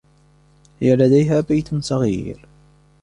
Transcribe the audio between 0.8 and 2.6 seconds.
لديها بيت صغير.